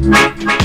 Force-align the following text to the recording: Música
Música 0.00 0.57